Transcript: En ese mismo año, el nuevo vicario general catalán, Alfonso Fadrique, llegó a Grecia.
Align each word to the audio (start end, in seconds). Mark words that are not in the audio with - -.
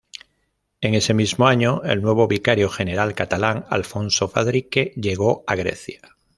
En 0.81 0.95
ese 0.95 1.13
mismo 1.13 1.45
año, 1.47 1.83
el 1.83 2.01
nuevo 2.01 2.27
vicario 2.27 2.69
general 2.71 3.13
catalán, 3.13 3.65
Alfonso 3.69 4.27
Fadrique, 4.27 4.93
llegó 4.95 5.43
a 5.45 5.53
Grecia. 5.53 5.99